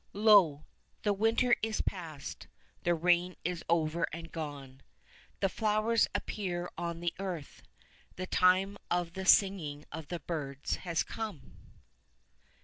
"Lo, 0.13 0.65
the 1.03 1.13
winter 1.13 1.55
is 1.61 1.79
past, 1.81 2.47
the 2.81 2.95
rain 2.95 3.35
is 3.43 3.63
over 3.69 4.07
and 4.11 4.31
gone; 4.31 4.81
the 5.41 5.47
flowers 5.47 6.07
appear 6.15 6.67
on 6.75 7.01
the 7.01 7.13
earth; 7.19 7.61
the 8.15 8.25
time 8.25 8.79
of 8.89 9.13
the 9.13 9.27
singing 9.27 9.85
of 9.91 10.07
the 10.07 10.19
birds 10.21 10.77
has 10.77 11.03
come." 11.03 11.55